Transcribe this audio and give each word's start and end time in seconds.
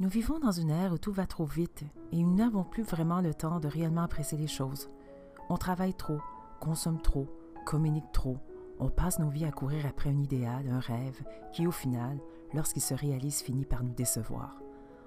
Nous 0.00 0.08
vivons 0.08 0.38
dans 0.38 0.50
une 0.50 0.70
ère 0.70 0.94
où 0.94 0.98
tout 0.98 1.12
va 1.12 1.26
trop 1.26 1.44
vite 1.44 1.84
et 2.10 2.22
nous 2.22 2.34
n'avons 2.34 2.64
plus 2.64 2.82
vraiment 2.82 3.20
le 3.20 3.34
temps 3.34 3.60
de 3.60 3.68
réellement 3.68 4.00
apprécier 4.00 4.38
les 4.38 4.46
choses. 4.46 4.88
On 5.50 5.58
travaille 5.58 5.92
trop, 5.92 6.18
consomme 6.58 7.02
trop, 7.02 7.28
communique 7.66 8.10
trop. 8.10 8.38
On 8.78 8.88
passe 8.88 9.18
nos 9.18 9.28
vies 9.28 9.44
à 9.44 9.52
courir 9.52 9.84
après 9.84 10.08
un 10.08 10.16
idéal, 10.16 10.66
un 10.70 10.80
rêve, 10.80 11.22
qui 11.52 11.66
au 11.66 11.70
final, 11.70 12.18
lorsqu'il 12.54 12.80
se 12.80 12.94
réalise, 12.94 13.42
finit 13.42 13.66
par 13.66 13.84
nous 13.84 13.92
décevoir. 13.92 14.56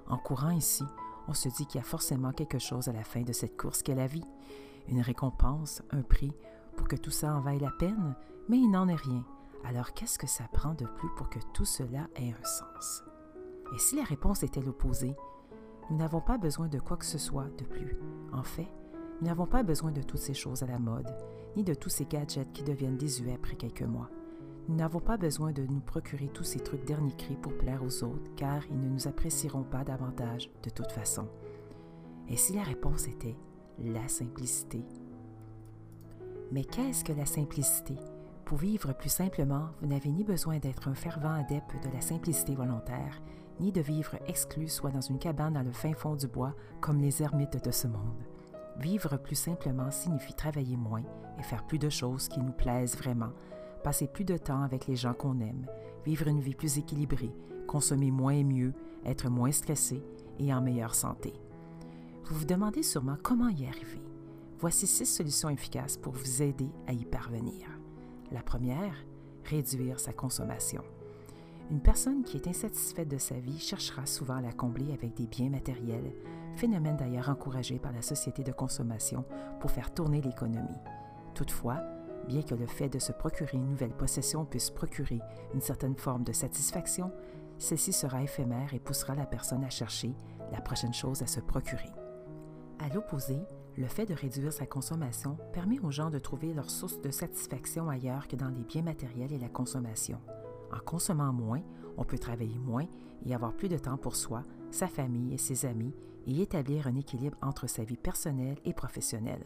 En 0.07 0.19
courant 0.19 0.51
ici, 0.51 0.83
on 1.27 1.33
se 1.33 1.49
dit 1.49 1.65
qu'il 1.65 1.79
y 1.79 1.83
a 1.83 1.87
forcément 1.87 2.31
quelque 2.31 2.59
chose 2.59 2.87
à 2.87 2.93
la 2.93 3.03
fin 3.03 3.21
de 3.21 3.33
cette 3.33 3.57
course 3.57 3.81
qu'est 3.81 3.95
la 3.95 4.05
vie. 4.05 4.27
Une 4.89 5.01
récompense, 5.01 5.81
un 5.89 6.03
prix, 6.03 6.33
pour 6.77 6.87
que 6.87 6.97
tout 6.97 7.09
ça 7.09 7.33
en 7.33 7.41
vaille 7.41 7.57
la 7.57 7.71
peine, 7.71 8.13
mais 8.47 8.57
il 8.59 8.69
n'en 8.69 8.87
est 8.87 8.93
rien. 8.93 9.25
Alors 9.65 9.93
qu'est-ce 9.93 10.19
que 10.19 10.27
ça 10.27 10.43
prend 10.53 10.75
de 10.75 10.85
plus 10.85 11.09
pour 11.17 11.31
que 11.31 11.39
tout 11.51 11.65
cela 11.65 12.07
ait 12.15 12.31
un 12.31 12.45
sens? 12.45 13.03
Et 13.73 13.79
si 13.79 13.95
la 13.95 14.03
réponse 14.03 14.43
était 14.43 14.61
l'opposé, 14.61 15.15
nous 15.89 15.97
n'avons 15.97 16.21
pas 16.21 16.37
besoin 16.37 16.67
de 16.67 16.79
quoi 16.79 16.97
que 16.97 17.05
ce 17.05 17.17
soit 17.17 17.49
de 17.57 17.65
plus. 17.65 17.97
En 18.31 18.43
fait, 18.43 18.67
nous 19.19 19.27
n'avons 19.27 19.45
pas 19.45 19.63
besoin 19.63 19.91
de 19.91 20.01
toutes 20.01 20.19
ces 20.19 20.33
choses 20.33 20.63
à 20.63 20.67
la 20.67 20.79
mode, 20.79 21.13
ni 21.55 21.63
de 21.63 21.73
tous 21.73 21.89
ces 21.89 22.05
gadgets 22.05 22.51
qui 22.53 22.63
deviennent 22.63 22.97
désuets 22.97 23.33
après 23.35 23.55
quelques 23.55 23.83
mois. 23.83 24.09
Nous 24.69 24.75
n'avons 24.75 24.99
pas 24.99 25.17
besoin 25.17 25.51
de 25.51 25.65
nous 25.65 25.81
procurer 25.81 26.29
tous 26.29 26.43
ces 26.43 26.59
trucs 26.59 26.85
derniers 26.85 27.15
cris 27.15 27.35
pour 27.35 27.57
plaire 27.57 27.83
aux 27.83 28.03
autres, 28.03 28.33
car 28.35 28.65
ils 28.69 28.79
ne 28.79 28.89
nous 28.89 29.07
apprécieront 29.07 29.63
pas 29.63 29.83
davantage 29.83 30.49
de 30.63 30.69
toute 30.69 30.91
façon. 30.91 31.27
Et 32.29 32.37
si 32.37 32.53
la 32.53 32.63
réponse 32.63 33.07
était 33.07 33.35
la 33.79 34.07
simplicité? 34.07 34.85
Mais 36.51 36.63
qu'est-ce 36.63 37.03
que 37.03 37.13
la 37.13 37.25
simplicité? 37.25 37.95
Pour 38.45 38.57
vivre 38.57 38.93
plus 38.93 39.09
simplement, 39.09 39.69
vous 39.81 39.87
n'avez 39.87 40.11
ni 40.11 40.23
besoin 40.23 40.59
d'être 40.59 40.87
un 40.87 40.95
fervent 40.95 41.33
adepte 41.33 41.75
de 41.83 41.93
la 41.93 42.01
simplicité 42.01 42.55
volontaire, 42.55 43.21
ni 43.59 43.71
de 43.71 43.81
vivre 43.81 44.15
exclu 44.27 44.67
soit 44.67 44.91
dans 44.91 45.01
une 45.01 45.19
cabane 45.19 45.53
dans 45.53 45.63
le 45.63 45.71
fin 45.71 45.93
fond 45.93 46.15
du 46.15 46.27
bois 46.27 46.53
comme 46.81 46.99
les 46.99 47.21
ermites 47.21 47.63
de 47.63 47.71
ce 47.71 47.87
monde. 47.87 48.23
Vivre 48.79 49.17
plus 49.17 49.35
simplement 49.35 49.91
signifie 49.91 50.33
travailler 50.33 50.77
moins 50.77 51.03
et 51.39 51.43
faire 51.43 51.65
plus 51.65 51.79
de 51.79 51.89
choses 51.89 52.27
qui 52.27 52.39
nous 52.39 52.51
plaisent 52.51 52.97
vraiment, 52.97 53.31
passer 53.83 54.07
plus 54.07 54.25
de 54.25 54.37
temps 54.37 54.63
avec 54.63 54.87
les 54.87 54.95
gens 54.95 55.13
qu'on 55.13 55.39
aime, 55.39 55.67
vivre 56.05 56.27
une 56.27 56.41
vie 56.41 56.55
plus 56.55 56.77
équilibrée, 56.77 57.33
consommer 57.67 58.11
moins 58.11 58.33
et 58.33 58.43
mieux, 58.43 58.73
être 59.05 59.29
moins 59.29 59.51
stressé 59.51 60.01
et 60.39 60.53
en 60.53 60.61
meilleure 60.61 60.95
santé. 60.95 61.33
Vous 62.25 62.35
vous 62.35 62.45
demandez 62.45 62.83
sûrement 62.83 63.17
comment 63.21 63.49
y 63.49 63.65
arriver. 63.65 64.01
Voici 64.59 64.87
six 64.87 65.05
solutions 65.05 65.49
efficaces 65.49 65.97
pour 65.97 66.13
vous 66.13 66.41
aider 66.41 66.69
à 66.87 66.93
y 66.93 67.05
parvenir. 67.05 67.67
La 68.31 68.41
première, 68.41 68.95
réduire 69.43 69.99
sa 69.99 70.13
consommation. 70.13 70.83
Une 71.71 71.81
personne 71.81 72.23
qui 72.23 72.37
est 72.37 72.47
insatisfaite 72.47 73.07
de 73.07 73.17
sa 73.17 73.35
vie 73.35 73.59
cherchera 73.59 74.05
souvent 74.05 74.35
à 74.35 74.41
la 74.41 74.51
combler 74.51 74.93
avec 74.93 75.13
des 75.15 75.27
biens 75.27 75.49
matériels, 75.49 76.13
phénomène 76.55 76.97
d'ailleurs 76.97 77.29
encouragé 77.29 77.79
par 77.79 77.91
la 77.91 78.01
société 78.01 78.43
de 78.43 78.51
consommation 78.51 79.25
pour 79.59 79.71
faire 79.71 79.93
tourner 79.93 80.21
l'économie. 80.21 80.77
Toutefois, 81.33 81.81
bien 82.27 82.41
que 82.41 82.55
le 82.55 82.67
fait 82.67 82.89
de 82.89 82.99
se 82.99 83.11
procurer 83.11 83.57
une 83.57 83.69
nouvelle 83.69 83.95
possession 83.95 84.45
puisse 84.45 84.69
procurer 84.69 85.19
une 85.53 85.61
certaine 85.61 85.95
forme 85.95 86.23
de 86.23 86.33
satisfaction, 86.33 87.11
celle-ci 87.57 87.93
sera 87.93 88.21
éphémère 88.21 88.73
et 88.73 88.79
poussera 88.79 89.15
la 89.15 89.25
personne 89.25 89.63
à 89.63 89.69
chercher 89.69 90.13
la 90.51 90.61
prochaine 90.61 90.93
chose 90.93 91.21
à 91.21 91.27
se 91.27 91.39
procurer. 91.39 91.89
À 92.79 92.89
l'opposé, 92.93 93.39
le 93.77 93.87
fait 93.87 94.05
de 94.05 94.13
réduire 94.13 94.53
sa 94.53 94.67
consommation 94.67 95.37
permet 95.53 95.79
aux 95.79 95.91
gens 95.91 96.09
de 96.09 96.19
trouver 96.19 96.53
leur 96.53 96.69
source 96.69 97.01
de 97.01 97.09
satisfaction 97.09 97.89
ailleurs 97.89 98.27
que 98.27 98.35
dans 98.35 98.49
les 98.49 98.63
biens 98.63 98.83
matériels 98.83 99.31
et 99.31 99.39
la 99.39 99.49
consommation. 99.49 100.19
En 100.73 100.79
consommant 100.79 101.31
moins, 101.31 101.61
on 101.97 102.03
peut 102.03 102.17
travailler 102.17 102.57
moins 102.57 102.87
et 103.25 103.35
avoir 103.35 103.53
plus 103.53 103.69
de 103.69 103.77
temps 103.77 103.97
pour 103.97 104.15
soi, 104.15 104.41
sa 104.71 104.87
famille 104.87 105.33
et 105.33 105.37
ses 105.37 105.65
amis 105.65 105.93
et 106.25 106.41
établir 106.41 106.87
un 106.87 106.95
équilibre 106.95 107.37
entre 107.41 107.67
sa 107.67 107.83
vie 107.83 107.97
personnelle 107.97 108.57
et 108.65 108.73
professionnelle. 108.73 109.45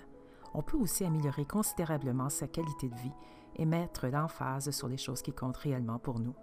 On 0.53 0.61
peut 0.61 0.77
aussi 0.77 1.03
améliorer 1.03 1.45
considérablement 1.45 2.29
sa 2.29 2.47
qualité 2.47 2.87
de 2.87 2.95
vie 2.95 3.11
et 3.57 3.65
mettre 3.65 4.07
l'emphase 4.07 4.71
sur 4.71 4.87
les 4.87 4.97
choses 4.97 5.21
qui 5.21 5.33
comptent 5.33 5.57
réellement 5.57 5.99
pour 5.99 6.19
nous. 6.19 6.35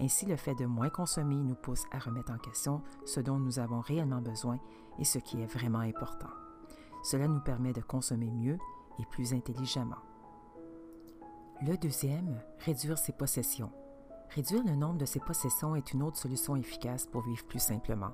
Ainsi, 0.00 0.24
le 0.24 0.36
fait 0.36 0.54
de 0.54 0.64
moins 0.64 0.88
consommer 0.88 1.36
nous 1.36 1.54
pousse 1.54 1.84
à 1.92 1.98
remettre 1.98 2.32
en 2.32 2.38
question 2.38 2.80
ce 3.04 3.20
dont 3.20 3.38
nous 3.38 3.58
avons 3.58 3.80
réellement 3.80 4.22
besoin 4.22 4.58
et 4.98 5.04
ce 5.04 5.18
qui 5.18 5.42
est 5.42 5.52
vraiment 5.52 5.80
important. 5.80 6.30
Cela 7.02 7.28
nous 7.28 7.40
permet 7.40 7.74
de 7.74 7.82
consommer 7.82 8.30
mieux 8.30 8.58
et 8.98 9.04
plus 9.10 9.34
intelligemment. 9.34 10.00
Le 11.62 11.76
deuxième, 11.76 12.40
réduire 12.60 12.96
ses 12.96 13.12
possessions. 13.12 13.70
Réduire 14.34 14.62
le 14.64 14.76
nombre 14.76 14.98
de 14.98 15.06
ses 15.06 15.18
possessions 15.18 15.74
est 15.74 15.92
une 15.92 16.04
autre 16.04 16.16
solution 16.16 16.54
efficace 16.54 17.04
pour 17.04 17.22
vivre 17.22 17.44
plus 17.46 17.58
simplement. 17.58 18.12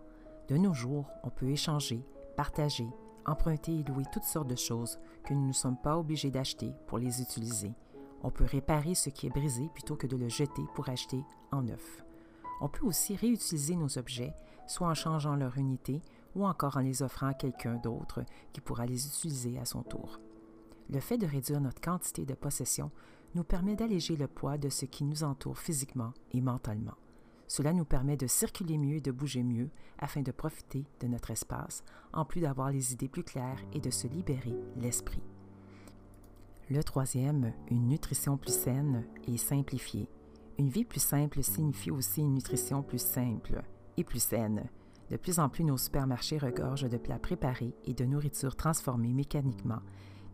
De 0.49 0.57
nos 0.57 0.73
jours, 0.73 1.11
on 1.25 1.29
peut 1.29 1.51
échanger, 1.51 2.03
partager, 2.37 2.89
emprunter 3.27 3.81
et 3.81 3.83
louer 3.83 4.05
toutes 4.11 4.25
sortes 4.25 4.49
de 4.49 4.57
choses 4.57 4.99
que 5.27 5.35
nous 5.35 5.47
ne 5.47 5.53
sommes 5.53 5.77
pas 5.77 5.99
obligés 5.99 6.31
d'acheter 6.31 6.73
pour 6.87 6.99
les 6.99 7.21
utiliser. 7.21 7.75
On 8.23 8.31
peut 8.31 8.45
réparer 8.45 8.95
ce 8.95 9.11
qui 9.11 9.27
est 9.27 9.31
brisé 9.31 9.69
plutôt 9.75 9.95
que 9.95 10.07
de 10.07 10.17
le 10.17 10.31
jeter 10.31 10.63
pour 10.75 10.89
acheter 10.89 11.23
en 11.53 11.63
neuf. 11.63 12.03
On 12.63 12.69
peut 12.71 12.87
aussi 12.87 13.15
réutiliser 13.15 13.77
nos 13.77 13.99
objets, 13.99 14.33
soit 14.67 14.89
en 14.89 14.95
changeant 14.95 15.37
leur 15.37 15.59
unité 15.59 16.03
ou 16.35 16.47
encore 16.47 16.79
en 16.79 16.81
les 16.81 17.03
offrant 17.03 17.27
à 17.27 17.35
quelqu'un 17.35 17.75
d'autre 17.75 18.25
qui 18.55 18.63
pourra 18.63 18.87
les 18.87 19.07
utiliser 19.07 19.59
à 19.59 19.67
son 19.67 19.83
tour. 19.83 20.19
Le 20.89 21.01
fait 21.01 21.19
de 21.19 21.27
réduire 21.27 21.61
notre 21.61 21.83
quantité 21.83 22.25
de 22.25 22.35
possessions 22.35 22.91
nous 23.35 23.45
permet 23.45 23.77
d'alléger 23.77 24.17
le 24.17 24.29
poids 24.29 24.59
de 24.59 24.69
ce 24.69 24.85
qui 24.85 25.05
nous 25.05 25.25
entoure 25.25 25.59
physiquement 25.59 26.13
et 26.33 26.41
mentalement. 26.41 26.97
Cela 27.49 27.73
nous 27.73 27.85
permet 27.85 28.17
de 28.17 28.27
circuler 28.27 28.77
mieux 28.77 28.97
et 28.97 29.01
de 29.01 29.13
bouger 29.13 29.43
mieux 29.43 29.71
afin 29.99 30.23
de 30.23 30.33
profiter 30.33 30.85
de 31.01 31.07
notre 31.07 31.31
espace, 31.31 31.85
en 32.13 32.25
plus 32.25 32.41
d'avoir 32.41 32.71
les 32.71 32.93
idées 32.93 33.09
plus 33.09 33.23
claires 33.23 33.63
et 33.73 33.81
de 33.81 33.91
se 33.91 34.09
libérer 34.09 34.57
l'esprit. 34.77 35.23
Le 36.69 36.83
troisième, 36.83 37.53
une 37.71 37.89
nutrition 37.89 38.37
plus 38.37 38.55
saine 38.55 39.05
et 39.29 39.37
simplifiée. 39.37 40.09
Une 40.59 40.69
vie 40.69 40.85
plus 40.85 41.03
simple 41.03 41.43
signifie 41.43 41.93
aussi 41.93 42.23
une 42.23 42.35
nutrition 42.35 42.83
plus 42.83 43.01
simple 43.01 43.63
et 43.97 44.03
plus 44.03 44.23
saine. 44.23 44.69
De 45.11 45.17
plus 45.17 45.39
en 45.39 45.49
plus, 45.49 45.63
nos 45.63 45.79
supermarchés 45.79 46.39
regorgent 46.39 46.89
de 46.89 46.97
plats 46.97 47.21
préparés 47.21 47.77
et 47.85 47.95
de 47.95 48.05
nourriture 48.05 48.57
transformée 48.57 49.13
mécaniquement 49.13 49.81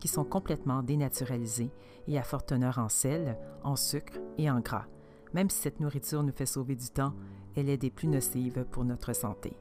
qui 0.02 0.08
sont 0.08 0.24
complètement 0.24 0.82
dénaturalisées 0.82 1.70
et 2.08 2.18
à 2.18 2.24
forte 2.24 2.48
teneur 2.48 2.78
en 2.78 2.88
sel, 2.88 3.38
en 3.62 3.76
sucre 3.76 4.18
et 4.36 4.50
en 4.50 4.58
gras. 4.58 4.86
Même 5.32 5.48
si 5.48 5.60
cette 5.60 5.78
nourriture 5.78 6.24
nous 6.24 6.32
fait 6.32 6.44
sauver 6.44 6.74
du 6.74 6.88
temps, 6.88 7.14
elle 7.54 7.68
est 7.68 7.76
des 7.76 7.92
plus 7.92 8.08
nocives 8.08 8.66
pour 8.72 8.84
notre 8.84 9.12
santé. 9.12 9.56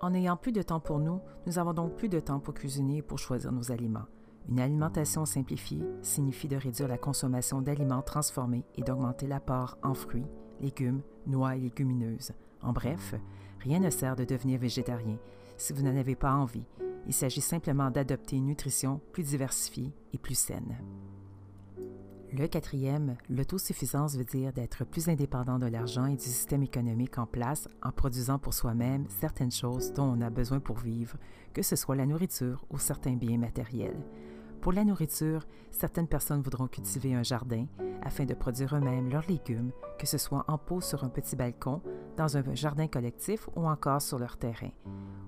En 0.00 0.08
n'ayant 0.08 0.38
plus 0.38 0.52
de 0.52 0.62
temps 0.62 0.80
pour 0.80 1.00
nous, 1.00 1.20
nous 1.46 1.58
avons 1.58 1.74
donc 1.74 1.96
plus 1.96 2.08
de 2.08 2.18
temps 2.18 2.40
pour 2.40 2.54
cuisiner 2.54 2.96
et 2.96 3.02
pour 3.02 3.18
choisir 3.18 3.52
nos 3.52 3.70
aliments. 3.70 4.06
Une 4.48 4.58
alimentation 4.58 5.26
simplifiée 5.26 5.84
signifie 6.00 6.48
de 6.48 6.56
réduire 6.56 6.88
la 6.88 6.96
consommation 6.96 7.60
d'aliments 7.60 8.00
transformés 8.00 8.64
et 8.76 8.82
d'augmenter 8.82 9.26
l'apport 9.26 9.76
en 9.82 9.92
fruits, 9.92 10.30
légumes, 10.62 11.02
noix 11.26 11.56
et 11.56 11.60
légumineuses. 11.60 12.32
En 12.62 12.72
bref, 12.72 13.14
rien 13.60 13.80
ne 13.80 13.90
sert 13.90 14.16
de 14.16 14.24
devenir 14.24 14.60
végétarien 14.60 15.18
si 15.58 15.74
vous 15.74 15.82
n'en 15.82 15.96
avez 15.96 16.16
pas 16.16 16.32
envie 16.32 16.64
il 17.08 17.14
s'agit 17.14 17.40
simplement 17.40 17.90
d'adopter 17.90 18.36
une 18.36 18.46
nutrition 18.46 19.00
plus 19.12 19.22
diversifiée 19.22 19.92
et 20.12 20.18
plus 20.18 20.38
saine. 20.38 20.76
Le 22.30 22.46
quatrième, 22.46 23.16
l'autosuffisance 23.30 24.16
veut 24.16 24.24
dire 24.24 24.52
d'être 24.52 24.84
plus 24.84 25.08
indépendant 25.08 25.58
de 25.58 25.64
l'argent 25.64 26.04
et 26.04 26.16
du 26.16 26.22
système 26.24 26.62
économique 26.62 27.16
en 27.16 27.24
place 27.24 27.66
en 27.82 27.90
produisant 27.90 28.38
pour 28.38 28.52
soi-même 28.52 29.06
certaines 29.08 29.50
choses 29.50 29.94
dont 29.94 30.04
on 30.04 30.20
a 30.20 30.28
besoin 30.28 30.60
pour 30.60 30.76
vivre, 30.76 31.16
que 31.54 31.62
ce 31.62 31.74
soit 31.74 31.96
la 31.96 32.04
nourriture 32.04 32.66
ou 32.68 32.78
certains 32.78 33.16
biens 33.16 33.38
matériels. 33.38 34.04
Pour 34.60 34.72
la 34.72 34.84
nourriture, 34.84 35.46
certaines 35.70 36.08
personnes 36.08 36.42
voudront 36.42 36.66
cultiver 36.66 37.14
un 37.14 37.22
jardin 37.22 37.66
afin 38.02 38.24
de 38.24 38.34
produire 38.34 38.74
eux-mêmes 38.76 39.08
leurs 39.08 39.26
légumes, 39.28 39.70
que 39.98 40.06
ce 40.06 40.18
soit 40.18 40.44
en 40.48 40.58
pot 40.58 40.80
sur 40.80 41.04
un 41.04 41.08
petit 41.08 41.36
balcon, 41.36 41.80
dans 42.16 42.36
un 42.36 42.54
jardin 42.54 42.88
collectif 42.88 43.48
ou 43.54 43.66
encore 43.66 44.02
sur 44.02 44.18
leur 44.18 44.36
terrain. 44.36 44.70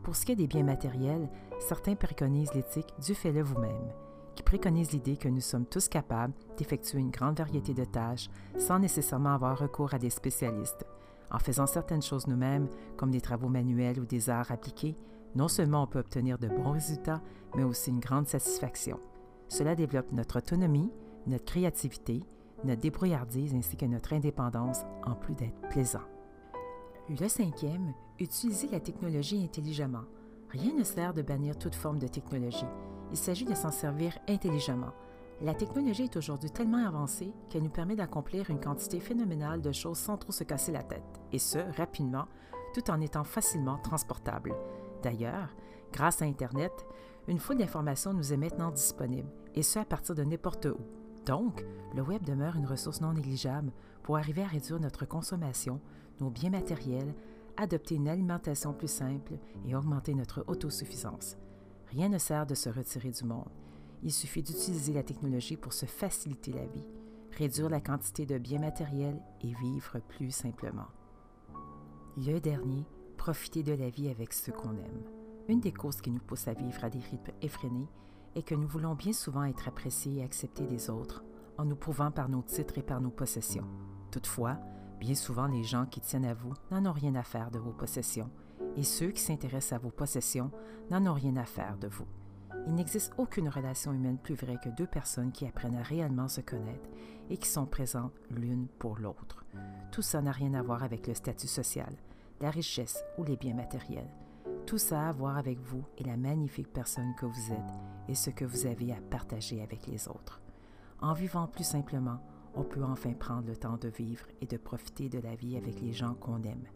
Pour 0.02 0.16
ce 0.16 0.26
qui 0.26 0.32
est 0.32 0.36
des 0.36 0.46
biens 0.46 0.64
matériels, 0.64 1.28
certains 1.60 1.94
préconisent 1.94 2.54
l'éthique 2.54 2.92
du 2.98 3.14
fais-le 3.14 3.42
vous-même, 3.42 3.92
qui 4.34 4.42
préconise 4.42 4.90
l'idée 4.92 5.16
que 5.16 5.28
nous 5.28 5.40
sommes 5.40 5.66
tous 5.66 5.88
capables 5.88 6.34
d'effectuer 6.56 6.98
une 6.98 7.10
grande 7.10 7.38
variété 7.38 7.72
de 7.72 7.84
tâches 7.84 8.28
sans 8.58 8.78
nécessairement 8.78 9.34
avoir 9.34 9.58
recours 9.58 9.94
à 9.94 9.98
des 9.98 10.10
spécialistes. 10.10 10.84
En 11.30 11.38
faisant 11.38 11.66
certaines 11.66 12.02
choses 12.02 12.26
nous-mêmes, 12.26 12.68
comme 12.96 13.12
des 13.12 13.20
travaux 13.20 13.48
manuels 13.48 14.00
ou 14.00 14.06
des 14.06 14.28
arts 14.28 14.50
appliqués, 14.50 14.96
non 15.36 15.46
seulement 15.46 15.84
on 15.84 15.86
peut 15.86 16.00
obtenir 16.00 16.38
de 16.38 16.48
bons 16.48 16.72
résultats, 16.72 17.22
mais 17.54 17.62
aussi 17.62 17.90
une 17.90 18.00
grande 18.00 18.26
satisfaction. 18.26 18.98
Cela 19.50 19.74
développe 19.74 20.12
notre 20.12 20.38
autonomie, 20.38 20.92
notre 21.26 21.44
créativité, 21.44 22.22
notre 22.64 22.80
débrouillardise 22.80 23.52
ainsi 23.54 23.76
que 23.76 23.84
notre 23.84 24.12
indépendance, 24.12 24.84
en 25.04 25.14
plus 25.14 25.34
d'être 25.34 25.60
plaisant. 25.70 26.04
Le 27.08 27.26
cinquième, 27.26 27.92
utiliser 28.20 28.68
la 28.68 28.78
technologie 28.78 29.42
intelligemment. 29.42 30.04
Rien 30.50 30.72
ne 30.72 30.84
sert 30.84 31.14
de 31.14 31.22
bannir 31.22 31.58
toute 31.58 31.74
forme 31.74 31.98
de 31.98 32.06
technologie. 32.06 32.66
Il 33.10 33.16
s'agit 33.16 33.44
de 33.44 33.54
s'en 33.54 33.72
servir 33.72 34.16
intelligemment. 34.28 34.92
La 35.42 35.54
technologie 35.54 36.04
est 36.04 36.16
aujourd'hui 36.16 36.50
tellement 36.50 36.86
avancée 36.86 37.32
qu'elle 37.48 37.64
nous 37.64 37.70
permet 37.70 37.96
d'accomplir 37.96 38.50
une 38.50 38.60
quantité 38.60 39.00
phénoménale 39.00 39.62
de 39.62 39.72
choses 39.72 39.98
sans 39.98 40.16
trop 40.16 40.32
se 40.32 40.44
casser 40.44 40.70
la 40.70 40.84
tête, 40.84 41.20
et 41.32 41.40
ce, 41.40 41.58
rapidement, 41.76 42.26
tout 42.72 42.88
en 42.88 43.00
étant 43.00 43.24
facilement 43.24 43.78
transportable. 43.78 44.54
D'ailleurs, 45.02 45.48
grâce 45.92 46.22
à 46.22 46.26
Internet, 46.26 46.86
une 47.26 47.38
foule 47.38 47.58
d'informations 47.58 48.12
nous 48.12 48.32
est 48.32 48.36
maintenant 48.36 48.70
disponible, 48.70 49.30
et 49.54 49.62
ce 49.62 49.78
à 49.78 49.84
partir 49.84 50.14
de 50.14 50.24
n'importe 50.24 50.66
où. 50.66 50.78
Donc, 51.26 51.64
le 51.94 52.02
web 52.02 52.22
demeure 52.24 52.56
une 52.56 52.66
ressource 52.66 53.00
non 53.00 53.12
négligeable 53.12 53.72
pour 54.02 54.16
arriver 54.16 54.42
à 54.42 54.46
réduire 54.46 54.80
notre 54.80 55.06
consommation, 55.06 55.80
nos 56.20 56.30
biens 56.30 56.50
matériels, 56.50 57.14
adopter 57.56 57.96
une 57.96 58.08
alimentation 58.08 58.72
plus 58.72 58.90
simple 58.90 59.34
et 59.66 59.74
augmenter 59.74 60.14
notre 60.14 60.44
autosuffisance. 60.46 61.36
Rien 61.88 62.08
ne 62.08 62.18
sert 62.18 62.46
de 62.46 62.54
se 62.54 62.68
retirer 62.68 63.10
du 63.10 63.24
monde. 63.24 63.50
Il 64.02 64.12
suffit 64.12 64.42
d'utiliser 64.42 64.92
la 64.92 65.02
technologie 65.02 65.56
pour 65.56 65.72
se 65.72 65.86
faciliter 65.86 66.52
la 66.52 66.64
vie, 66.66 66.88
réduire 67.36 67.68
la 67.68 67.80
quantité 67.80 68.24
de 68.24 68.38
biens 68.38 68.60
matériels 68.60 69.20
et 69.42 69.52
vivre 69.54 69.98
plus 70.08 70.30
simplement. 70.30 70.88
Le 72.16 72.38
dernier, 72.38 72.86
profiter 73.16 73.62
de 73.62 73.72
la 73.72 73.90
vie 73.90 74.08
avec 74.08 74.32
ceux 74.32 74.52
qu'on 74.52 74.76
aime. 74.76 75.02
Une 75.48 75.60
des 75.60 75.72
causes 75.72 76.00
qui 76.00 76.10
nous 76.10 76.20
pousse 76.20 76.48
à 76.48 76.54
vivre 76.54 76.82
à 76.84 76.90
des 76.90 77.00
rythmes 77.00 77.32
effrénés 77.42 77.88
est 78.34 78.42
que 78.42 78.54
nous 78.54 78.68
voulons 78.68 78.94
bien 78.94 79.12
souvent 79.12 79.44
être 79.44 79.68
appréciés 79.68 80.20
et 80.20 80.24
acceptés 80.24 80.66
des 80.66 80.90
autres 80.90 81.24
en 81.58 81.64
nous 81.64 81.76
prouvant 81.76 82.10
par 82.10 82.28
nos 82.28 82.42
titres 82.42 82.78
et 82.78 82.82
par 82.82 83.00
nos 83.00 83.10
possessions. 83.10 83.66
Toutefois, 84.10 84.58
bien 84.98 85.14
souvent 85.14 85.46
les 85.46 85.62
gens 85.62 85.86
qui 85.86 86.00
tiennent 86.00 86.24
à 86.24 86.34
vous 86.34 86.54
n'en 86.70 86.86
ont 86.86 86.92
rien 86.92 87.14
à 87.14 87.22
faire 87.22 87.50
de 87.50 87.58
vos 87.58 87.72
possessions 87.72 88.30
et 88.76 88.82
ceux 88.82 89.10
qui 89.10 89.20
s'intéressent 89.20 89.78
à 89.78 89.82
vos 89.82 89.90
possessions 89.90 90.50
n'en 90.90 91.06
ont 91.06 91.14
rien 91.14 91.36
à 91.36 91.44
faire 91.44 91.76
de 91.78 91.88
vous. 91.88 92.06
Il 92.66 92.74
n'existe 92.74 93.12
aucune 93.18 93.48
relation 93.48 93.92
humaine 93.92 94.18
plus 94.18 94.34
vraie 94.34 94.58
que 94.62 94.68
deux 94.68 94.86
personnes 94.86 95.32
qui 95.32 95.46
apprennent 95.46 95.76
à 95.76 95.82
réellement 95.82 96.28
se 96.28 96.40
connaître 96.40 96.88
et 97.30 97.36
qui 97.36 97.48
sont 97.48 97.66
présentes 97.66 98.12
l'une 98.30 98.66
pour 98.78 98.98
l'autre. 98.98 99.44
Tout 99.92 100.02
ça 100.02 100.20
n'a 100.20 100.32
rien 100.32 100.54
à 100.54 100.62
voir 100.62 100.82
avec 100.82 101.06
le 101.06 101.14
statut 101.14 101.46
social, 101.46 101.92
la 102.40 102.50
richesse 102.50 103.02
ou 103.18 103.24
les 103.24 103.36
biens 103.36 103.54
matériels. 103.54 104.10
Tout 104.70 104.78
ça 104.78 105.08
à 105.08 105.12
voir 105.12 105.36
avec 105.36 105.58
vous 105.58 105.84
et 105.98 106.04
la 106.04 106.16
magnifique 106.16 106.72
personne 106.72 107.12
que 107.16 107.26
vous 107.26 107.52
êtes 107.52 107.74
et 108.06 108.14
ce 108.14 108.30
que 108.30 108.44
vous 108.44 108.66
avez 108.66 108.92
à 108.92 109.00
partager 109.00 109.60
avec 109.62 109.88
les 109.88 110.06
autres. 110.06 110.40
En 111.00 111.12
vivant 111.12 111.48
plus 111.48 111.64
simplement, 111.64 112.20
on 112.54 112.62
peut 112.62 112.84
enfin 112.84 113.12
prendre 113.14 113.48
le 113.48 113.56
temps 113.56 113.78
de 113.78 113.88
vivre 113.88 114.26
et 114.40 114.46
de 114.46 114.56
profiter 114.56 115.08
de 115.08 115.18
la 115.18 115.34
vie 115.34 115.56
avec 115.56 115.80
les 115.80 115.92
gens 115.92 116.14
qu'on 116.14 116.44
aime. 116.44 116.68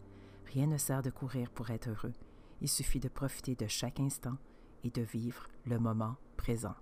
Rien 0.53 0.67
ne 0.67 0.75
sert 0.75 1.03
de 1.03 1.09
courir 1.09 1.49
pour 1.51 1.69
être 1.69 1.87
heureux. 1.87 2.11
Il 2.59 2.67
suffit 2.67 2.99
de 2.99 3.07
profiter 3.07 3.55
de 3.55 3.67
chaque 3.67 4.01
instant 4.01 4.35
et 4.83 4.89
de 4.89 5.01
vivre 5.01 5.47
le 5.65 5.79
moment 5.79 6.17
présent. 6.35 6.75